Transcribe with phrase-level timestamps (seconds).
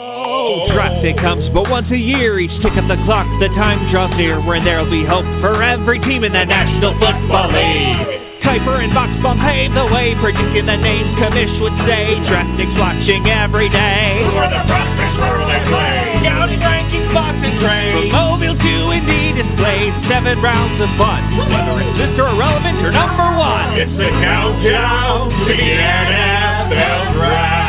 [0.00, 2.40] Oh, draft day comes but once a year.
[2.40, 6.00] Each tick of the clock, the time draws near when there'll be hope for every
[6.08, 8.40] team in the National Football League.
[8.40, 12.16] Kiper and Buchsbaum pave the way, predicting the names commish would say.
[12.32, 14.08] Draftniks watching every day.
[14.24, 16.24] Who are the prospects where they play?
[16.24, 17.92] Scouting rankings, box and trade.
[17.92, 21.20] From mobile to Indy displays, seven rounds of fun.
[21.44, 22.24] Whether it's Mr.
[22.24, 23.76] Irrelevant or number one.
[23.76, 27.59] It's the countdown to the NFL Draft.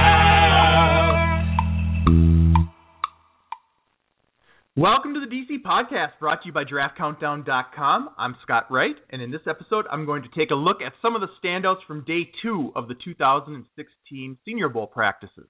[4.78, 8.10] Welcome to the DC Podcast, brought to you by DraftCountdown.com.
[8.18, 11.14] I'm Scott Wright, and in this episode, I'm going to take a look at some
[11.14, 15.50] of the standouts from day two of the 2016 Senior Bowl practices.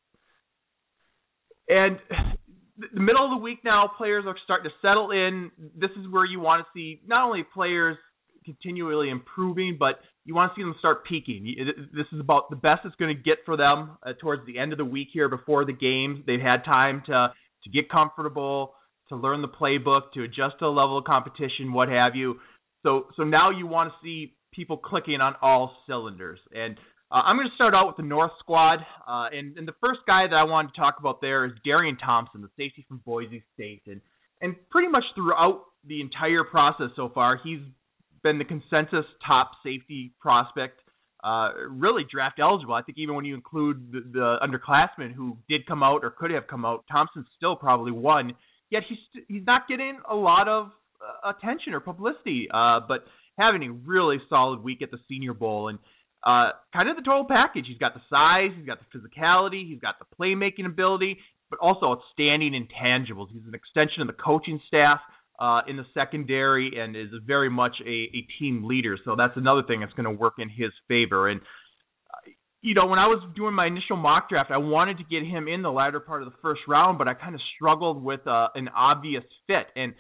[1.70, 2.00] And
[2.80, 5.52] the middle of the week now, players are starting to settle in.
[5.78, 7.98] This is where you want to see not only players
[8.44, 11.46] continually improving, but you want to see them start peaking.
[11.94, 14.72] This is about the best it's going to get for them uh, towards the end
[14.72, 16.24] of the week here before the games.
[16.26, 17.34] They've had time to
[17.66, 18.74] to get comfortable
[19.12, 22.36] to learn the playbook, to adjust to the level of competition, what have you.
[22.84, 26.40] So so now you want to see people clicking on all cylinders.
[26.54, 26.78] And
[27.12, 28.80] uh, I'm going to start out with the North squad.
[29.08, 31.98] Uh, and, and the first guy that I wanted to talk about there is Darian
[31.98, 33.84] Thompson, the safety from Boise State.
[33.88, 34.02] And
[34.42, 37.60] and pretty much throughout the entire process so far, he's
[38.24, 40.80] been the consensus top safety prospect.
[41.24, 42.74] Uh, really draft eligible.
[42.74, 46.32] I think even when you include the, the underclassmen who did come out or could
[46.32, 48.34] have come out, Thompson still probably won
[48.72, 52.48] yet he's he's not getting a lot of uh, attention or publicity.
[52.52, 53.06] Uh, but
[53.38, 55.78] having a really solid week at the Senior Bowl and
[56.26, 57.66] uh, kind of the total package.
[57.68, 61.18] He's got the size, he's got the physicality, he's got the playmaking ability,
[61.50, 63.28] but also outstanding intangibles.
[63.32, 65.00] He's an extension of the coaching staff.
[65.40, 68.96] Uh, in the secondary and is very much a, a team leader.
[69.04, 71.30] So that's another thing that's going to work in his favor.
[71.30, 71.42] And
[72.62, 75.48] you know, when I was doing my initial mock draft, I wanted to get him
[75.48, 78.50] in the latter part of the first round, but I kind of struggled with uh,
[78.54, 79.66] an obvious fit.
[79.76, 79.94] And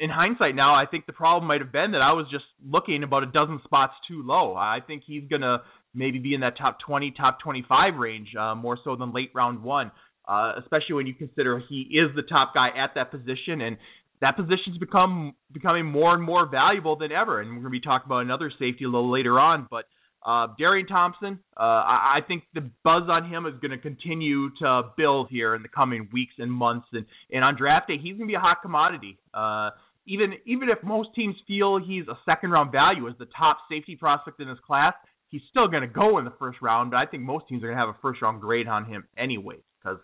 [0.00, 3.02] in hindsight now, I think the problem might have been that I was just looking
[3.02, 4.54] about a dozen spots too low.
[4.54, 5.58] I think he's going to
[5.94, 9.62] maybe be in that top 20, top 25 range, uh, more so than late round
[9.62, 9.92] one,
[10.26, 13.60] uh, especially when you consider he is the top guy at that position.
[13.60, 13.76] And
[14.22, 17.42] that position's become becoming more and more valuable than ever.
[17.42, 19.84] And we're going to be talking about another safety a little later on, but–
[20.24, 24.50] uh, Darian Thompson, uh, I, I think the buzz on him is going to continue
[24.60, 26.86] to build here in the coming weeks and months.
[26.92, 29.18] And, and on draft day, he's going to be a hot commodity.
[29.34, 29.70] Uh,
[30.06, 33.96] even even if most teams feel he's a second round value as the top safety
[33.96, 34.94] prospect in his class,
[35.28, 36.90] he's still going to go in the first round.
[36.90, 39.06] But I think most teams are going to have a first round grade on him
[39.16, 39.98] anyways, because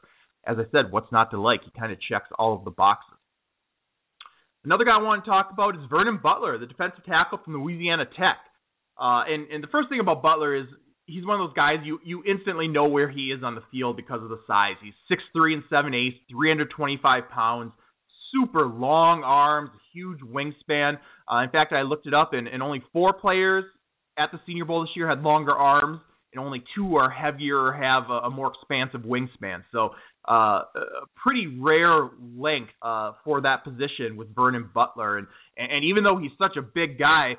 [0.46, 1.60] as I said, what's not to like?
[1.64, 3.18] He kind of checks all of the boxes.
[4.64, 8.04] Another guy I want to talk about is Vernon Butler, the defensive tackle from Louisiana
[8.04, 8.38] Tech.
[8.98, 10.66] Uh, and and the first thing about Butler is
[11.06, 13.96] he's one of those guys you you instantly know where he is on the field
[13.96, 14.74] because of the size.
[14.82, 17.72] He's six three and seven eighths, 325 pounds,
[18.32, 20.98] super long arms, huge wingspan.
[21.30, 23.64] Uh, in fact, I looked it up, and, and only four players
[24.18, 26.00] at the Senior Bowl this year had longer arms,
[26.32, 29.62] and only two are heavier or have a, a more expansive wingspan.
[29.72, 29.90] So,
[30.28, 35.16] uh, a pretty rare length uh, for that position with Vernon Butler.
[35.16, 35.26] And,
[35.56, 37.36] and even though he's such a big guy,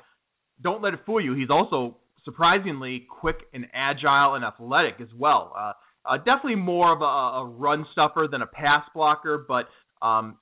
[0.62, 1.34] don't let it fool you.
[1.34, 5.52] He's also surprisingly quick and agile and athletic as well.
[5.58, 5.72] Uh,
[6.04, 9.66] uh, definitely more of a, a run stuffer than a pass blocker, but
[10.04, 10.38] um,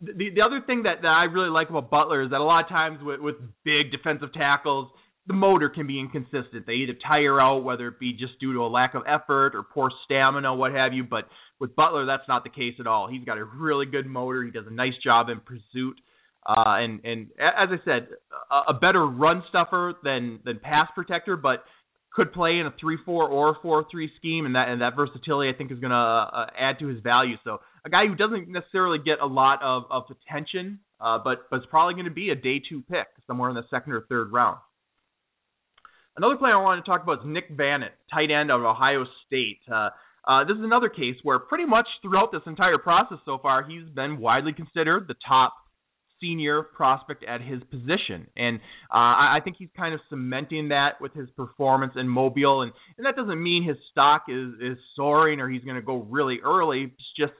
[0.00, 2.64] the the other thing that, that I really like about Butler is that a lot
[2.64, 4.90] of times with, with big defensive tackles,
[5.26, 6.66] the motor can be inconsistent.
[6.66, 9.62] They either tire out, whether it be just due to a lack of effort or
[9.62, 11.04] poor stamina, what have you.
[11.04, 11.28] But
[11.60, 13.08] with Butler, that's not the case at all.
[13.08, 14.42] He's got a really good motor.
[14.42, 16.00] He does a nice job in pursuit.
[16.44, 18.08] Uh, and and as I said,
[18.50, 21.64] a, a better run stuffer than than pass protector, but
[22.12, 25.50] could play in a three four or four three scheme, and that and that versatility
[25.54, 27.36] I think is going to uh, add to his value.
[27.44, 31.58] So a guy who doesn't necessarily get a lot of of attention, uh, but but
[31.58, 34.32] is probably going to be a day two pick somewhere in the second or third
[34.32, 34.58] round.
[36.16, 39.60] Another player I want to talk about is Nick Vannett, tight end of Ohio State.
[39.70, 39.88] Uh,
[40.28, 43.88] uh, this is another case where pretty much throughout this entire process so far, he's
[43.88, 45.54] been widely considered the top
[46.22, 48.58] senior prospect at his position, and
[48.90, 53.04] uh, I think he's kind of cementing that with his performance in Mobile, and, and
[53.04, 56.84] that doesn't mean his stock is is soaring or he's going to go really early.
[56.84, 57.32] It's just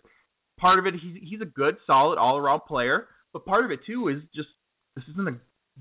[0.58, 0.94] part of it.
[1.02, 4.48] He's he's a good, solid, all around player, but part of it too is just
[4.96, 5.36] this isn't a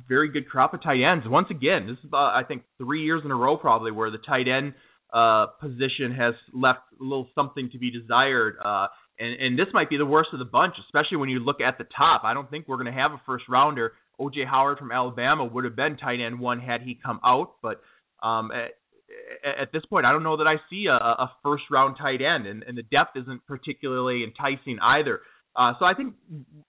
[0.08, 1.26] very good crop of tight ends.
[1.28, 4.18] Once again, this is about I think three years in a row probably where the
[4.18, 4.74] tight end
[5.14, 8.56] uh, position has left a little something to be desired.
[8.64, 8.88] Uh,
[9.22, 11.78] and, and this might be the worst of the bunch, especially when you look at
[11.78, 12.24] the top.
[12.24, 13.94] I don't think we're going to have a first rounder.
[14.20, 17.82] OJ Howard from Alabama would have been tight end one had he come out, but
[18.24, 18.72] um, at,
[19.62, 22.48] at this point, I don't know that I see a, a first round tight end,
[22.48, 25.22] and, and the depth isn't particularly enticing either.
[25.56, 26.14] Uh, so I think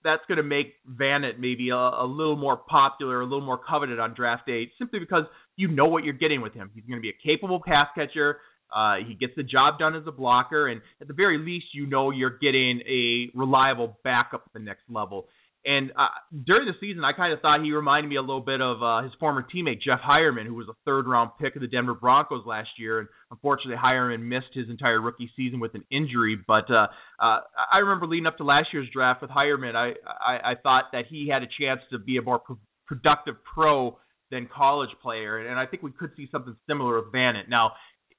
[0.02, 4.00] that's going to make Vannett maybe a, a little more popular, a little more coveted
[4.00, 5.25] on draft day, simply because
[5.56, 6.70] you know what you're getting with him.
[6.75, 8.38] He's going to be a capable pass catcher.
[8.74, 11.86] Uh, he gets the job done as a blocker, and at the very least, you
[11.86, 15.26] know you're getting a reliable backup at the next level.
[15.64, 16.08] And uh,
[16.44, 19.02] during the season, I kind of thought he reminded me a little bit of uh,
[19.04, 22.70] his former teammate Jeff Heuerman, who was a third-round pick of the Denver Broncos last
[22.78, 22.98] year.
[22.98, 26.36] And unfortunately, Heuerman missed his entire rookie season with an injury.
[26.36, 26.88] But uh,
[27.20, 27.38] uh,
[27.72, 31.04] I remember leading up to last year's draft with Heuerman, I, I, I thought that
[31.08, 32.58] he had a chance to be a more pro-
[32.88, 33.98] productive pro
[34.32, 37.48] than college player, and I think we could see something similar with Vannett.
[37.48, 37.72] Now,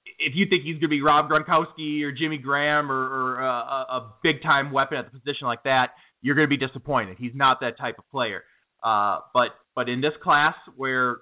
[0.05, 3.47] if you think he's going to be Rob Gronkowski or Jimmy Graham or, or a,
[3.47, 5.91] a big time weapon at the position like that,
[6.21, 7.17] you're going to be disappointed.
[7.19, 8.43] He's not that type of player.
[8.83, 11.17] Uh, but but in this class where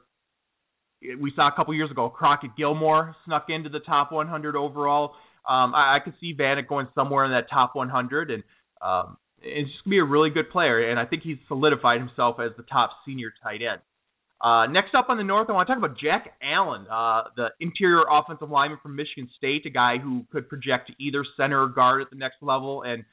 [1.20, 5.14] we saw a couple years ago, Crockett Gillmore snuck into the top 100 overall.
[5.48, 8.44] Um, I, I could see Vannett going somewhere in that top 100, and
[8.82, 10.90] um, it's just gonna be a really good player.
[10.90, 13.82] And I think he's solidified himself as the top senior tight end.
[14.42, 17.50] Uh, next up on the north, I want to talk about Jack Allen, uh, the
[17.60, 21.68] interior offensive lineman from Michigan State, a guy who could project to either center or
[21.68, 22.82] guard at the next level.
[22.82, 23.04] And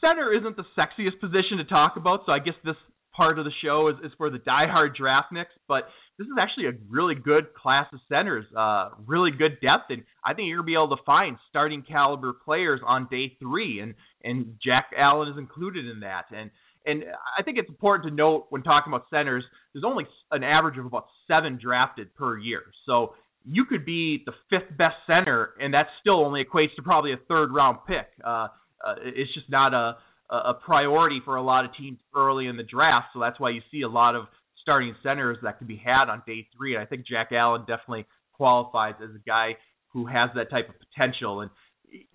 [0.00, 2.76] center isn't the sexiest position to talk about, so I guess this
[3.14, 5.56] part of the show is, is for the diehard draftniks.
[5.66, 5.84] But
[6.18, 10.34] this is actually a really good class of centers, uh, really good depth, and I
[10.34, 14.58] think you're gonna be able to find starting caliber players on day three, and and
[14.62, 16.26] Jack Allen is included in that.
[16.30, 16.50] And
[16.86, 17.04] and
[17.38, 20.86] I think it's important to note when talking about centers, there's only an average of
[20.86, 22.62] about seven drafted per year.
[22.86, 27.12] So you could be the fifth best center, and that still only equates to probably
[27.12, 28.06] a third round pick.
[28.24, 28.48] Uh,
[28.84, 29.96] uh, it's just not a
[30.28, 33.06] a priority for a lot of teams early in the draft.
[33.14, 34.24] So that's why you see a lot of
[34.60, 36.74] starting centers that can be had on day three.
[36.74, 39.56] And I think Jack Allen definitely qualifies as a guy
[39.92, 41.42] who has that type of potential.
[41.42, 41.50] And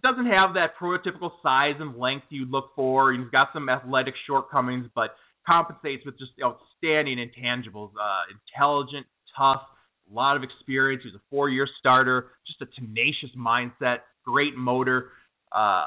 [0.03, 3.13] doesn't have that prototypical size and length you look for.
[3.13, 5.11] He's got some athletic shortcomings, but
[5.45, 7.91] compensates with just outstanding intangibles.
[7.99, 9.05] Uh, intelligent,
[9.37, 9.61] tough,
[10.09, 11.03] a lot of experience.
[11.03, 15.09] He's a four-year starter, just a tenacious mindset, great motor.
[15.51, 15.85] Uh,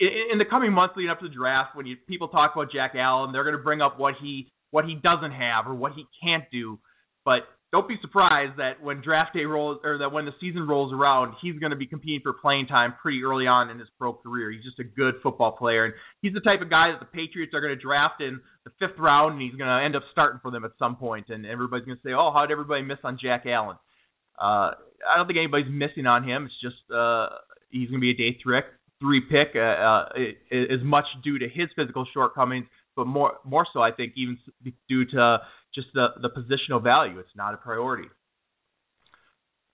[0.00, 2.72] in, in the coming months leading up to the draft, when you, people talk about
[2.72, 5.92] Jack Allen, they're going to bring up what he what he doesn't have or what
[5.92, 6.78] he can't do.
[7.26, 10.92] But don't be surprised that when draft day rolls or that when the season rolls
[10.92, 14.12] around, he's going to be competing for playing time pretty early on in his pro
[14.12, 14.50] career.
[14.52, 17.54] He's just a good football player, and he's the type of guy that the Patriots
[17.54, 20.38] are going to draft in the fifth round, and he's going to end up starting
[20.42, 21.30] for them at some point.
[21.30, 23.78] And everybody's going to say, "Oh, how did everybody miss on Jack Allen?"
[24.38, 24.76] Uh,
[25.08, 26.44] I don't think anybody's missing on him.
[26.44, 27.28] It's just uh,
[27.70, 28.60] he's going to be a day three
[29.00, 30.08] three pick, uh, uh,
[30.50, 34.38] is much due to his physical shortcomings, but more more so, I think, even
[34.88, 35.38] due to
[35.74, 37.18] just the the positional value.
[37.18, 38.08] It's not a priority.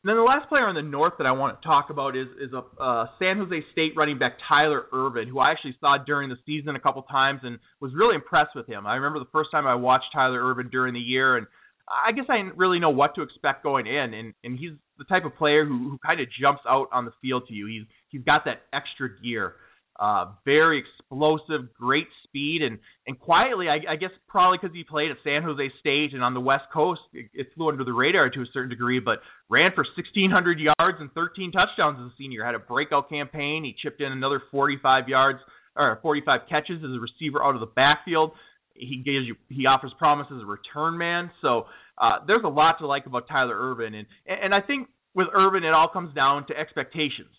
[0.04, 2.28] And then the last player on the north that I want to talk about is
[2.40, 6.28] is a uh, San Jose State running back Tyler Ervin, who I actually saw during
[6.28, 8.86] the season a couple times and was really impressed with him.
[8.86, 11.48] I remember the first time I watched Tyler Ervin during the year, and
[11.88, 14.14] I guess I didn't really know what to expect going in.
[14.14, 17.12] And and he's the type of player who who kind of jumps out on the
[17.20, 17.66] field to you.
[17.66, 19.54] He's he's got that extra gear.
[19.98, 22.78] Uh, very explosive, great speed, and
[23.08, 26.34] and quietly, I, I guess probably because he played at San Jose State and on
[26.34, 29.00] the West Coast, it, it flew under the radar to a certain degree.
[29.00, 29.18] But
[29.50, 32.44] ran for 1,600 yards and 13 touchdowns as a senior.
[32.44, 33.64] Had a breakout campaign.
[33.64, 35.40] He chipped in another 45 yards
[35.74, 38.32] or 45 catches as a receiver out of the backfield.
[38.74, 41.32] He gives you he offers promise as a return man.
[41.42, 41.66] So
[42.00, 45.64] uh, there's a lot to like about Tyler Ervin, and and I think with Ervin,
[45.64, 47.34] it all comes down to expectations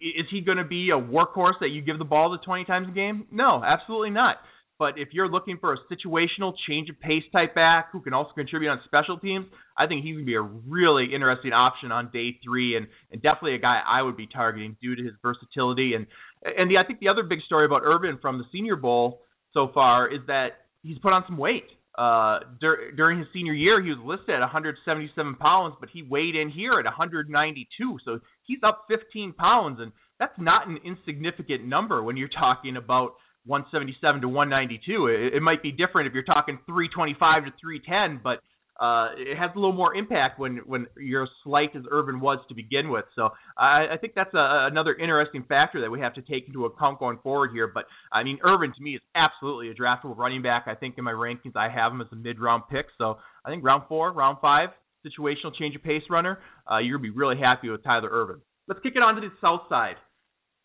[0.00, 2.88] is he going to be a workhorse that you give the ball to 20 times
[2.88, 3.26] a game?
[3.30, 4.36] No, absolutely not.
[4.78, 8.30] But if you're looking for a situational change of pace type back who can also
[8.34, 9.44] contribute on special teams,
[9.76, 13.20] I think he's going to be a really interesting option on day three, and, and
[13.20, 15.92] definitely a guy I would be targeting due to his versatility.
[15.94, 16.06] And
[16.42, 19.20] and the, I think the other big story about Ervin from the Senior Bowl
[19.52, 21.66] so far is that he's put on some weight.
[22.00, 26.34] Uh, dur- during his senior year, he was listed at 177 pounds, but he weighed
[26.34, 27.98] in here at 192.
[28.06, 33.16] So he's up 15 pounds, and that's not an insignificant number when you're talking about
[33.44, 35.08] 177 to 192.
[35.08, 38.40] It, it might be different if you're talking 325 to 310, but
[38.80, 42.38] uh, it has a little more impact when when you're as slight as Ervin was
[42.48, 43.04] to begin with.
[43.14, 46.64] So I, I think that's a, another interesting factor that we have to take into
[46.64, 47.70] account going forward here.
[47.72, 50.64] But I mean, Ervin to me is absolutely a draftable running back.
[50.66, 52.86] I think in my rankings I have him as a mid-round pick.
[52.96, 54.70] So I think round four, round five,
[55.06, 56.38] situational change of pace runner,
[56.70, 58.40] uh, you're gonna be really happy with Tyler Ervin.
[58.66, 59.96] Let's kick it on to the south side.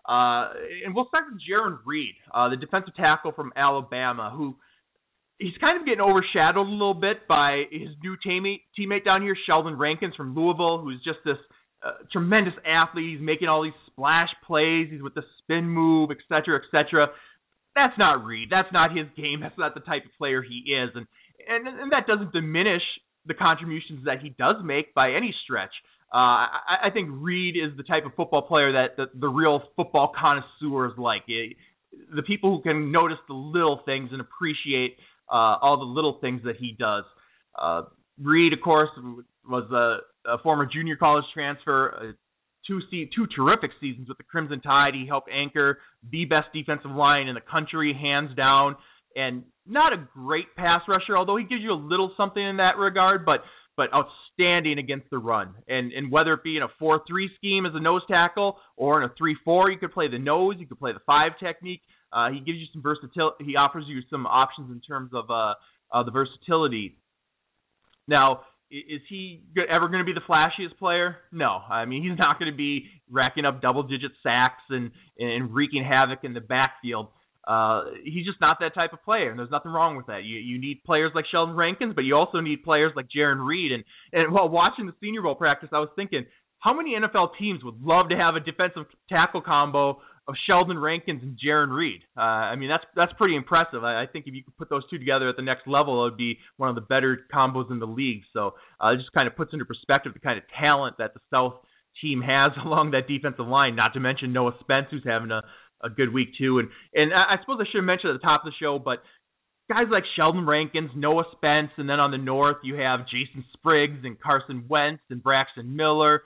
[0.08, 0.54] Uh,
[0.86, 4.56] and we'll start with Jarran Reed, uh, the defensive tackle from Alabama, who
[5.40, 9.36] he's kind of getting overshadowed a little bit by his new teammate teammate down here,
[9.46, 11.38] Sheldon Rankins from Louisville, who's just this
[11.86, 13.18] uh, tremendous athlete.
[13.18, 14.88] He's making all these splash plays.
[14.92, 17.08] He's with the spin move, et cetera, et cetera.
[17.76, 18.50] That's not Reed.
[18.50, 19.42] That's not his game.
[19.42, 21.06] That's not the type of player he is, and
[21.48, 22.84] and and that doesn't diminish
[23.26, 25.74] the contributions that he does make by any stretch.
[26.14, 29.62] Uh, I, I think Reed is the type of football player that the, the real
[29.76, 31.24] football connoisseurs like.
[31.28, 31.58] It,
[32.16, 34.98] the people who can notice the little things and appreciate
[35.32, 37.04] uh, all the little things that he does.
[37.60, 37.84] Uh,
[38.22, 38.90] Reed, of course,
[39.48, 42.12] was a, a former junior college transfer, uh,
[42.68, 44.94] two se- two terrific seasons with the Crimson Tide.
[44.94, 45.80] He helped anchor
[46.10, 48.76] the best defensive line in the country, hands down,
[49.16, 52.78] and not a great pass rusher, although he gives you a little something in that
[52.78, 53.42] regard, but
[53.78, 55.54] but outstanding against the run.
[55.68, 59.02] And and whether it be in a four three scheme as a nose tackle or
[59.02, 61.82] in a three four, you could play the nose, you could play the five technique.
[62.16, 63.44] Uh, he gives you some versatility.
[63.44, 65.56] He offers you some options in terms of uh,
[65.92, 66.98] uh, the versatility.
[68.08, 68.42] Now,
[68.72, 71.18] is he ever going to be the flashiest player?
[71.32, 71.60] No.
[71.70, 76.20] I mean, he's not going to be racking up double-digit sacks and and wreaking havoc
[76.24, 77.08] in the backfield.
[77.48, 80.24] Uh, he's just not that type of player, and there's nothing wrong with that.
[80.24, 83.72] You you need players like Sheldon Rankins, but you also need players like Jarran Reed.
[83.72, 86.26] And and while watching the Senior Bowl practice, I was thinking,
[86.60, 91.22] how many NFL teams would love to have a defensive tackle combo of Sheldon Rankins
[91.22, 92.02] and Jarran Reed.
[92.18, 93.84] Uh, I mean, that's that's pretty impressive.
[93.84, 96.12] I, I think if you could put those two together at the next level, it
[96.12, 98.22] would be one of the better combos in the league.
[98.34, 101.20] So uh, it just kind of puts into perspective the kind of talent that the
[101.32, 101.54] South
[102.02, 103.76] team has along that defensive line.
[103.76, 105.42] Not to mention Noah Spence, who's having a,
[105.84, 106.60] a good week too.
[106.60, 108.80] And and I, I suppose I should have mentioned at the top of the show,
[108.80, 109.04] but
[109.70, 114.00] guys like Sheldon Rankins, Noah Spence, and then on the north you have Jason Spriggs
[114.04, 116.24] and Carson Wentz and Braxton Miller.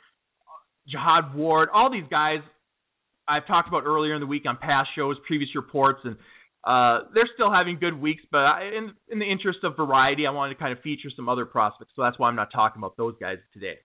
[0.88, 2.40] Jihad Ward, all these guys
[3.30, 6.16] I've talked about earlier in the week on past shows, previous reports, and
[6.64, 8.24] uh, they're still having good weeks.
[8.32, 11.30] But I, in in the interest of variety, I wanted to kind of feature some
[11.30, 13.76] other prospects, so that's why I'm not talking about those guys today.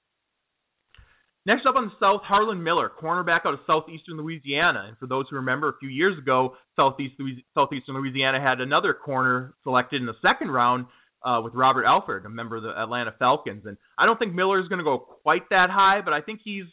[1.47, 4.87] Next up on the South, Harlan Miller, cornerback out of southeastern Louisiana.
[4.89, 7.17] And for those who remember, a few years ago, Southeast
[7.55, 10.87] southeastern Louisiana had another corner selected in the second round
[11.23, 13.65] uh, with Robert Alford, a member of the Atlanta Falcons.
[13.67, 16.41] And I don't think Miller is going to go quite that high, but I think
[16.43, 16.65] he's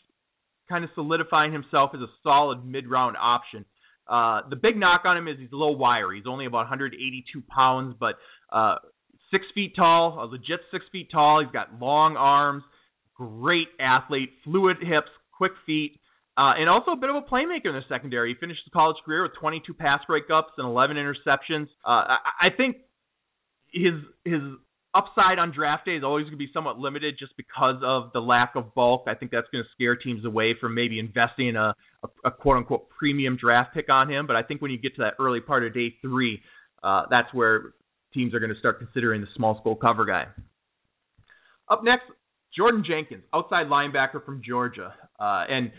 [0.71, 3.65] kind of solidifying himself as a solid mid-round option.
[4.07, 6.17] Uh, the big knock on him is he's a little wiry.
[6.17, 8.15] He's only about 182 pounds, but
[8.51, 8.75] uh,
[9.31, 11.41] six feet tall, a legit six feet tall.
[11.43, 12.63] He's got long arms,
[13.15, 15.99] great athlete, fluid hips, quick feet,
[16.37, 18.33] uh, and also a bit of a playmaker in the secondary.
[18.33, 21.67] He finished his college career with 22 pass breakups and 11 interceptions.
[21.85, 22.77] Uh, I, I think
[23.73, 23.93] his
[24.25, 24.41] his
[24.93, 28.19] upside on draft day is always going to be somewhat limited just because of the
[28.19, 29.05] lack of bulk.
[29.07, 32.31] I think that's going to scare teams away from maybe investing in a, a, a
[32.31, 34.27] quote unquote premium draft pick on him.
[34.27, 36.41] But I think when you get to that early part of day three,
[36.83, 37.73] uh, that's where
[38.13, 40.25] teams are going to start considering the small school cover guy.
[41.69, 42.03] Up next,
[42.55, 45.71] Jordan Jenkins, outside linebacker from Georgia, uh, and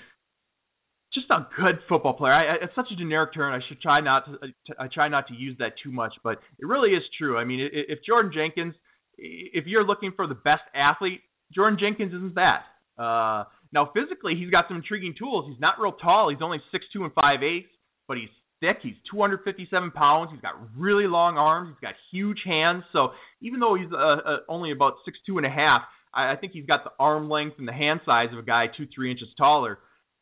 [1.13, 2.33] just a good football player.
[2.33, 3.53] I, it's such a generic term.
[3.53, 4.75] I should try not to.
[4.79, 7.37] I try not to use that too much, but it really is true.
[7.37, 8.75] I mean, if Jordan Jenkins
[9.19, 11.21] if you're looking for the best athlete,
[11.55, 12.65] Jordan Jenkins isn't that.
[12.99, 15.47] Uh, now physically, he's got some intriguing tools.
[15.49, 16.31] He's not real tall.
[16.31, 17.73] He's only six two and five eighths,
[18.07, 18.29] but he's
[18.61, 18.79] thick.
[18.83, 20.31] He's 257 pounds.
[20.33, 21.71] He's got really long arms.
[21.71, 22.85] He's got huge hands.
[22.93, 23.09] So
[23.41, 25.83] even though he's uh, uh, only about six two and a half,
[26.15, 28.67] I, I think he's got the arm length and the hand size of a guy
[28.77, 29.79] two three inches taller.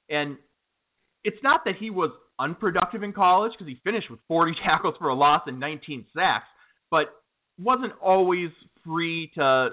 [0.09, 0.37] And
[1.25, 5.09] it's not that he was unproductive in college because he finished with 40 tackles for
[5.09, 6.47] a loss and 19 sacks,
[6.91, 7.07] but
[7.63, 8.51] wasn't always
[8.85, 9.71] free to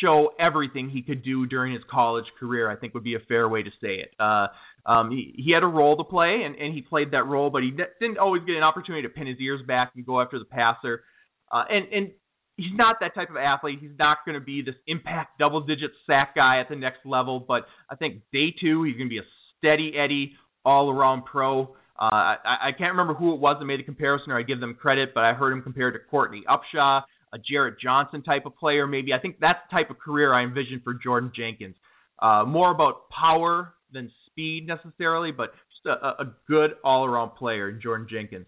[0.00, 2.70] show everything he could do during his college career.
[2.70, 4.10] I think would be a fair way to say it.
[4.18, 4.46] Uh,
[4.84, 7.62] um, he, he had a role to play, and, and he played that role, but
[7.62, 10.44] he didn't always get an opportunity to pin his ears back and go after the
[10.44, 11.02] passer.
[11.50, 12.10] Uh, and and
[12.56, 13.78] he's not that type of athlete.
[13.80, 17.40] He's not going to be this impact double-digit sack guy at the next level.
[17.40, 19.28] But I think day two, he's going to be a
[19.58, 20.32] steady Eddie,
[20.64, 21.74] all-around pro.
[21.98, 24.60] Uh, I, I can't remember who it was that made the comparison, or I give
[24.60, 27.02] them credit, but I heard him compared to Courtney Upshaw
[27.36, 29.12] a Jarrett Johnson type of player, maybe.
[29.12, 31.76] I think that's the type of career I envision for Jordan Jenkins.
[32.20, 37.68] Uh, more about power than speed necessarily, but just a, a good all around player
[37.68, 38.46] in Jordan Jenkins.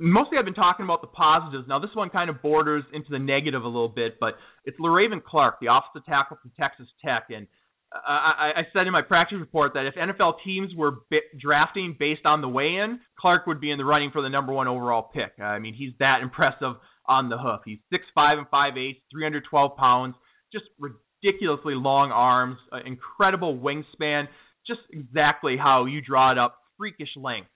[0.00, 1.68] mostly I've been talking about the positives.
[1.68, 5.22] Now this one kind of borders into the negative a little bit, but it's Le'Raven
[5.22, 7.46] Clark, the offensive tackle from Texas Tech, and
[7.94, 12.24] I, I said in my practice report that if NFL teams were b- drafting based
[12.24, 15.38] on the weigh-in, Clark would be in the running for the number one overall pick.
[15.42, 17.60] I mean, he's that impressive on the hoof.
[17.64, 20.14] He's six five and five eighths, 312 pounds,
[20.52, 24.28] just ridiculously long arms, uh, incredible wingspan,
[24.66, 27.48] just exactly how you draw it up, freakish length.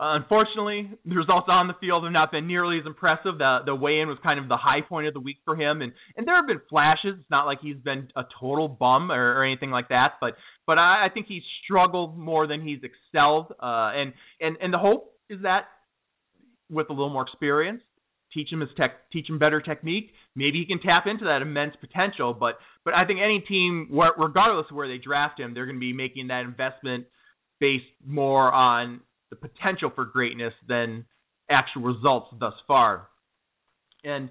[0.00, 3.38] Uh, unfortunately, the results on the field have not been nearly as impressive.
[3.38, 5.92] The the weigh-in was kind of the high point of the week for him, and
[6.16, 7.14] and there have been flashes.
[7.20, 10.34] It's not like he's been a total bum or, or anything like that, but
[10.66, 13.52] but I, I think he's struggled more than he's excelled.
[13.62, 15.66] Uh, and and and the hope is that
[16.68, 17.82] with a little more experience,
[18.34, 20.10] teach him his tech, teach him better technique.
[20.34, 22.34] Maybe he can tap into that immense potential.
[22.34, 25.80] But but I think any team, regardless of where they draft him, they're going to
[25.80, 27.06] be making that investment
[27.60, 31.04] based more on the potential for greatness than
[31.50, 33.08] actual results thus far.
[34.04, 34.30] And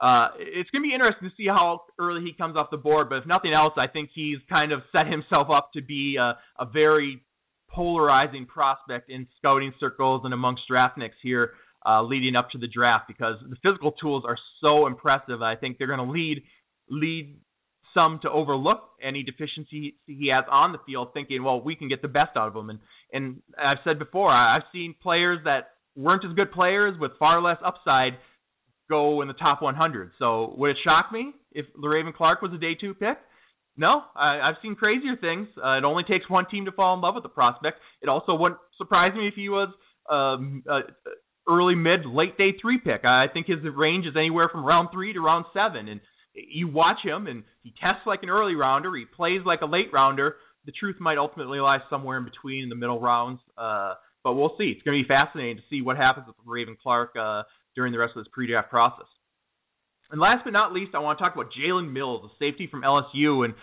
[0.00, 3.08] uh, it's going to be interesting to see how early he comes off the board.
[3.08, 6.36] But if nothing else, I think he's kind of set himself up to be a,
[6.58, 7.22] a very
[7.70, 11.52] polarizing prospect in scouting circles and amongst draftniks here
[11.86, 15.42] uh, leading up to the draft because the physical tools are so impressive.
[15.42, 16.42] I think they're going to lead
[16.88, 17.38] lead
[17.94, 22.02] some to overlook any deficiency he has on the field, thinking, well, we can get
[22.02, 22.70] the best out of him.
[22.70, 22.78] And
[23.12, 27.58] and I've said before, I've seen players that weren't as good players with far less
[27.64, 28.14] upside
[28.88, 30.12] go in the top 100.
[30.18, 33.18] So would it shock me if Le'Raven Clark was a day two pick?
[33.76, 35.48] No, I, I've seen crazier things.
[35.56, 37.78] Uh, it only takes one team to fall in love with the prospect.
[38.00, 39.68] It also wouldn't surprise me if he was
[40.10, 40.80] um, uh,
[41.48, 43.04] early, mid, late day three pick.
[43.04, 46.00] I think his range is anywhere from round three to round seven, and
[46.34, 49.88] you watch him and he tests like an early rounder, he plays like a late
[49.92, 50.36] rounder.
[50.66, 53.40] The truth might ultimately lie somewhere in between in the middle rounds.
[53.56, 54.74] Uh, but we'll see.
[54.74, 57.44] It's going to be fascinating to see what happens with Raven Clark uh,
[57.76, 59.06] during the rest of this pre-draft process.
[60.10, 62.82] And last but not least, I want to talk about Jalen Mills, the safety from
[62.82, 63.44] LSU.
[63.44, 63.54] And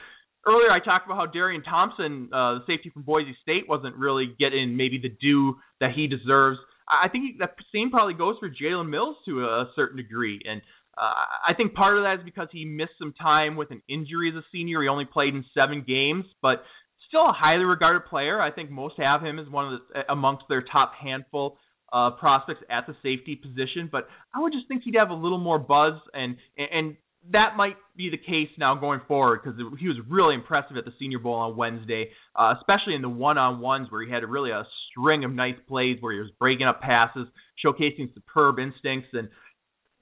[0.48, 4.36] earlier I talked about how Darian Thompson, uh, the safety from Boise State, wasn't really
[4.40, 6.60] getting maybe the due that he deserves.
[6.88, 10.40] I think that same probably goes for Jalen Mills to a certain degree.
[10.46, 10.62] And
[10.98, 11.14] uh,
[11.48, 14.36] I think part of that is because he missed some time with an injury as
[14.36, 14.82] a senior.
[14.82, 16.64] He only played in seven games, but
[17.08, 18.42] still a highly regarded player.
[18.42, 21.58] I think most have him as one of the amongst their top handful
[21.92, 23.88] uh, prospects at the safety position.
[23.92, 26.98] But I would just think he'd have a little more buzz, and and
[27.32, 30.92] that might be the case now going forward because he was really impressive at the
[31.00, 34.66] Senior Bowl on Wednesday, uh, especially in the one-on-ones where he had a, really a
[34.90, 37.28] string of nice plays where he was breaking up passes,
[37.66, 39.30] showcasing superb instincts, and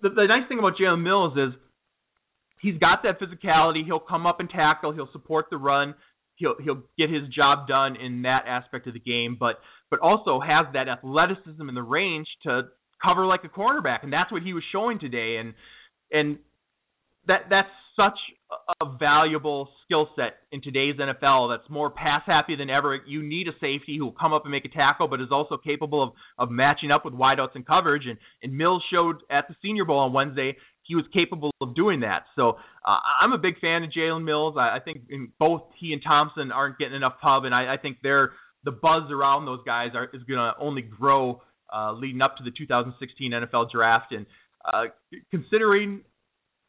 [0.01, 1.53] the, the nice thing about Jalen Mills is
[2.61, 3.85] he's got that physicality.
[3.85, 4.91] He'll come up and tackle.
[4.91, 5.95] He'll support the run.
[6.35, 9.55] He'll he'll get his job done in that aspect of the game, but
[9.89, 12.63] but also has that athleticism and the range to
[13.03, 15.37] cover like a cornerback, and that's what he was showing today.
[15.39, 15.53] And
[16.11, 16.39] and
[17.27, 18.17] that that's such
[18.81, 22.99] a valuable skill set in today's NFL that's more pass happy than ever.
[23.05, 25.57] You need a safety who will come up and make a tackle, but is also
[25.57, 28.03] capable of, of matching up with wideouts and coverage.
[28.07, 32.01] And, and Mills showed at the Senior Bowl on Wednesday he was capable of doing
[32.01, 32.23] that.
[32.35, 34.55] So uh, I'm a big fan of Jalen Mills.
[34.57, 37.77] I, I think in both he and Thompson aren't getting enough pub, and I, I
[37.77, 38.31] think they're
[38.63, 41.41] the buzz around those guys are, is going to only grow
[41.73, 44.11] uh, leading up to the 2016 NFL Draft.
[44.11, 44.25] And
[44.65, 44.85] uh,
[45.31, 46.01] considering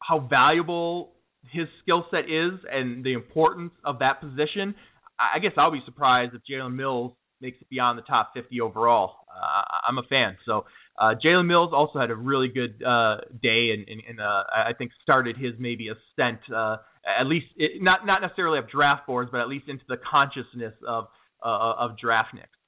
[0.07, 1.13] how valuable
[1.51, 4.75] his skill set is and the importance of that position,
[5.19, 9.17] I guess I'll be surprised if Jalen Mills makes it beyond the top 50 overall.
[9.29, 10.37] Uh, I'm a fan.
[10.47, 10.65] So
[10.99, 14.73] uh, Jalen Mills also had a really good uh, day, and, and, and uh, I
[14.77, 16.77] think started his maybe ascent, uh,
[17.21, 20.75] at least it, not not necessarily of draft boards, but at least into the consciousness
[20.87, 21.07] of
[21.45, 22.62] uh, of draftniks.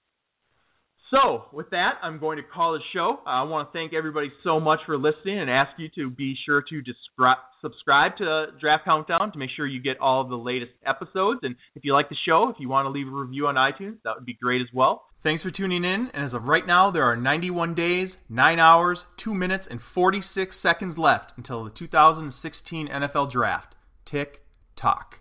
[1.11, 3.19] So, with that, I'm going to call the show.
[3.27, 6.63] I want to thank everybody so much for listening and ask you to be sure
[6.63, 6.83] to
[7.61, 11.41] subscribe to Draft Countdown to make sure you get all of the latest episodes.
[11.43, 13.99] And if you like the show, if you want to leave a review on iTunes,
[14.05, 15.05] that would be great as well.
[15.19, 16.11] Thanks for tuning in.
[16.15, 20.57] And as of right now, there are 91 days, 9 hours, 2 minutes, and 46
[20.57, 23.75] seconds left until the 2016 NFL Draft.
[24.05, 24.43] Tick
[24.75, 25.21] tock.